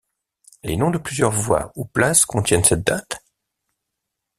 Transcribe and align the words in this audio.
Les 0.63 0.77
noms 0.77 0.89
de 0.89 0.97
plusieurs 0.97 1.29
voies 1.29 1.71
ou 1.75 1.85
places 1.85 2.25
contiennent 2.25 2.63
cette 2.63 2.83
date? 2.87 3.23